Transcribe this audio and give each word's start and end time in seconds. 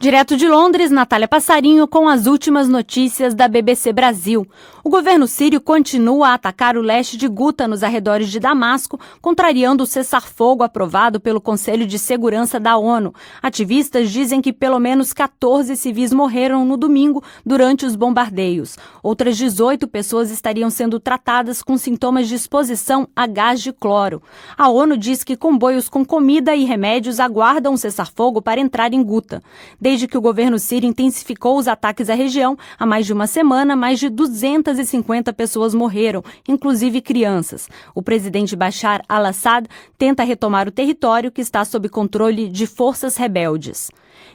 Direto 0.00 0.36
de 0.36 0.46
Londres, 0.46 0.92
Natália 0.92 1.26
Passarinho 1.26 1.88
com 1.88 2.08
as 2.08 2.26
últimas 2.26 2.68
notícias 2.68 3.34
da 3.34 3.48
BBC 3.48 3.92
Brasil. 3.92 4.46
O 4.84 4.88
governo 4.88 5.26
sírio 5.26 5.60
continua 5.60 6.28
a 6.28 6.34
atacar 6.34 6.76
o 6.76 6.80
leste 6.80 7.16
de 7.16 7.26
Guta 7.26 7.66
nos 7.66 7.82
arredores 7.82 8.30
de 8.30 8.38
Damasco, 8.38 8.98
contrariando 9.20 9.82
o 9.82 9.86
cessar-fogo 9.86 10.62
aprovado 10.62 11.18
pelo 11.18 11.40
Conselho 11.40 11.84
de 11.84 11.98
Segurança 11.98 12.60
da 12.60 12.76
ONU. 12.76 13.12
Ativistas 13.42 14.12
dizem 14.12 14.40
que 14.40 14.52
pelo 14.52 14.78
menos 14.78 15.12
14 15.12 15.76
civis 15.76 16.12
morreram 16.12 16.64
no 16.64 16.76
domingo 16.76 17.20
durante 17.44 17.84
os 17.84 17.96
bombardeios. 17.96 18.78
Outras 19.02 19.36
18 19.36 19.88
pessoas 19.88 20.30
estariam 20.30 20.70
sendo 20.70 21.00
tratadas 21.00 21.60
com 21.60 21.76
sintomas 21.76 22.28
de 22.28 22.36
exposição 22.36 23.08
a 23.16 23.26
gás 23.26 23.60
de 23.60 23.72
cloro. 23.72 24.22
A 24.56 24.68
ONU 24.68 24.96
diz 24.96 25.24
que 25.24 25.36
comboios 25.36 25.88
com 25.88 26.04
comida 26.04 26.54
e 26.54 26.64
remédios 26.64 27.18
aguardam 27.18 27.74
o 27.74 27.78
cessar-fogo 27.78 28.40
para 28.40 28.60
entrar 28.60 28.94
em 28.94 29.02
Guta. 29.02 29.42
Desde 29.88 30.06
que 30.06 30.18
o 30.18 30.20
governo 30.20 30.58
sírio 30.58 30.86
intensificou 30.86 31.56
os 31.56 31.66
ataques 31.66 32.10
à 32.10 32.14
região, 32.14 32.58
há 32.78 32.84
mais 32.84 33.06
de 33.06 33.12
uma 33.14 33.26
semana, 33.26 33.74
mais 33.74 33.98
de 33.98 34.10
250 34.10 35.32
pessoas 35.32 35.72
morreram, 35.72 36.22
inclusive 36.46 37.00
crianças. 37.00 37.70
O 37.94 38.02
presidente 38.02 38.54
Bashar 38.54 39.02
al-Assad 39.08 39.66
tenta 39.96 40.24
retomar 40.24 40.68
o 40.68 40.70
território 40.70 41.32
que 41.32 41.40
está 41.40 41.64
sob 41.64 41.88
controle 41.88 42.50
de 42.50 42.66
forças 42.66 43.16
rebeldes. 43.16 43.90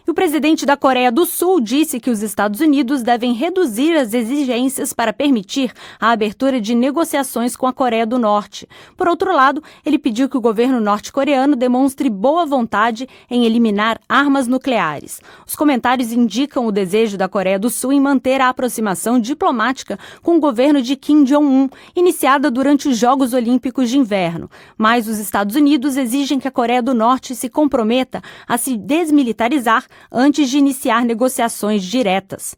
E 0.05 0.12
o 0.12 0.13
presidente 0.13 0.66
da 0.66 0.76
Coreia 0.76 1.12
do 1.12 1.26
Sul 1.26 1.62
disse 1.62 1.99
que 1.99 2.09
os 2.09 2.21
Estados 2.21 2.59
Unidos 2.59 3.01
devem 3.01 3.34
reduzir 3.34 3.95
as 3.95 4.13
exigências 4.13 4.91
para 4.91 5.13
permitir 5.13 5.71
a 5.99 6.12
abertura 6.12 6.59
de 6.59 6.76
negociações 6.76 7.55
com 7.55 7.67
a 7.67 7.73
Coreia 7.73 8.05
do 8.05 8.20
Norte. 8.20 8.67
Por 8.98 9.07
outro 9.07 9.34
lado, 9.34 9.63
ele 9.85 9.98
pediu 9.98 10.27
que 10.27 10.38
o 10.38 10.41
governo 10.41 10.81
norte-coreano 10.81 11.55
demonstre 11.55 12.09
boa 12.09 12.45
vontade 12.45 13.07
em 13.29 13.45
eliminar 13.45 13.99
armas 14.09 14.45
nucleares. 14.45 15.21
Os 15.46 15.56
comentários 15.56 16.12
indicam 16.12 16.66
o 16.66 16.72
desejo 16.72 17.18
da 17.18 17.27
Coreia 17.27 17.60
do 17.60 17.70
Sul 17.70 17.94
em 17.94 17.99
manter 17.99 18.41
a 18.41 18.49
aproximação 18.49 19.20
diplomática 19.20 20.00
com 20.22 20.38
o 20.38 20.40
governo 20.40 20.82
de 20.82 20.96
Kim 20.96 21.24
Jong-un, 21.24 21.70
iniciada 21.96 22.50
durante 22.50 22.88
os 22.88 22.98
Jogos 22.98 23.34
Olímpicos 23.34 23.90
de 23.90 23.98
Inverno. 23.98 24.50
Mas 24.77 25.08
os 25.08 25.20
Estados 25.20 25.55
Unidos 25.55 25.98
exigem 25.98 26.40
que 26.40 26.48
a 26.48 26.52
Coreia 26.52 26.82
do 26.82 26.94
Norte 26.94 27.35
se 27.35 27.50
comprometa 27.50 28.22
a 28.48 28.58
se 28.58 28.77
desmilitarizar 28.77 29.85
antes 30.12 30.50
de 30.50 30.58
iniciar 30.58 31.05
negociações 31.05 31.84
diretas. 31.84 32.55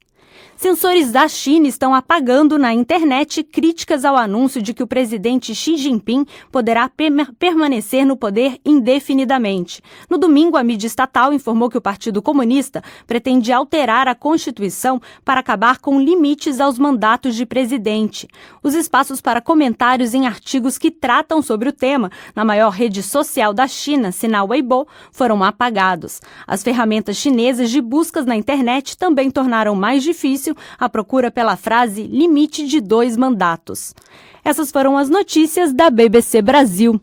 Sensores 0.58 1.11
da 1.11 1.28
China 1.28 1.67
estão 1.67 1.94
apagando 1.94 2.58
na 2.58 2.73
internet 2.73 3.44
críticas 3.44 4.03
ao 4.03 4.16
anúncio 4.16 4.61
de 4.61 4.73
que 4.73 4.81
o 4.81 4.88
presidente 4.88 5.53
Xi 5.53 5.77
Jinping 5.77 6.25
poderá 6.50 6.89
permanecer 7.38 8.05
no 8.05 8.17
poder 8.17 8.58
indefinidamente. 8.66 9.81
No 10.09 10.17
domingo, 10.17 10.58
a 10.58 10.64
mídia 10.64 10.88
estatal 10.88 11.31
informou 11.33 11.69
que 11.69 11.77
o 11.77 11.81
Partido 11.81 12.22
Comunista 12.22 12.81
pretende 13.05 13.52
alterar 13.52 14.08
a 14.08 14.16
Constituição 14.16 15.02
para 15.23 15.39
acabar 15.39 15.80
com 15.80 16.02
limites 16.02 16.59
aos 16.59 16.80
mandatos 16.80 17.36
de 17.36 17.45
presidente. 17.45 18.27
Os 18.64 18.73
espaços 18.73 19.22
para 19.22 19.42
comentários 19.42 20.14
em 20.14 20.25
artigos 20.25 20.77
que 20.77 20.89
tratam 20.89 21.42
sobre 21.42 21.70
o 21.70 21.73
tema 21.73 22.09
na 22.33 22.45
maior 22.45 22.72
rede 22.72 23.03
social 23.03 23.53
da 23.53 23.67
China, 23.67 24.11
sinal 24.11 24.47
Weibo, 24.47 24.88
foram 25.11 25.44
apagados. 25.44 26.22
As 26.47 26.64
ferramentas 26.64 27.17
chinesas 27.17 27.70
de 27.70 27.81
buscas 27.81 28.25
na 28.25 28.38
internet 28.38 28.97
também 28.97 29.30
tornaram 29.30 29.75
mais 29.75 30.02
difícil 30.02 30.24
a 30.79 30.89
procura 30.89 31.29
pela 31.31 31.55
frase 31.55 32.03
limite 32.03 32.67
de 32.67 32.81
dois 32.81 33.15
mandatos. 33.15 33.93
Essas 34.43 34.71
foram 34.71 34.97
as 34.97 35.09
notícias 35.09 35.73
da 35.73 35.89
BBC 35.89 36.41
Brasil. 36.41 37.01